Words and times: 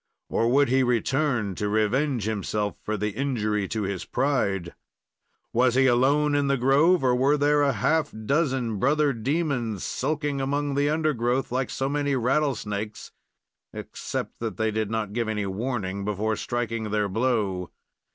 or 0.29 0.49
would 0.51 0.67
he 0.67 0.81
return 0.81 1.53
to 1.53 1.69
revenge 1.69 2.23
himself 2.23 2.75
for 2.81 2.97
the 2.97 3.11
injury 3.11 3.67
to 3.67 3.83
his 3.83 4.03
pride? 4.03 4.73
Was 5.53 5.75
he 5.75 5.85
alone 5.85 6.33
in 6.33 6.47
the 6.47 6.57
grove, 6.57 7.03
or 7.03 7.13
were 7.13 7.37
there 7.37 7.61
a 7.61 7.71
half 7.73 8.11
dozen 8.25 8.79
brother 8.79 9.13
demons 9.13 9.83
sulking 9.83 10.41
among 10.41 10.73
the 10.73 10.89
undergrowth, 10.89 11.51
like 11.51 11.69
so 11.69 11.87
many 11.87 12.15
rattlesnakes, 12.15 13.11
except 13.73 14.39
that 14.39 14.57
they 14.57 14.71
did 14.71 14.89
not 14.89 15.13
give 15.13 15.27
any 15.27 15.45
warning 15.45 16.03
before 16.03 16.35
striking 16.35 16.89
their 16.89 17.07
blow? 17.07 17.69